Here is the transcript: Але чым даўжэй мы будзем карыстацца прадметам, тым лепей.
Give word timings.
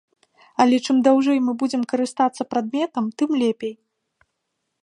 Але 0.63 0.79
чым 0.85 0.97
даўжэй 1.07 1.39
мы 1.49 1.55
будзем 1.63 1.81
карыстацца 1.93 2.49
прадметам, 2.55 3.05
тым 3.21 3.29
лепей. 3.43 3.73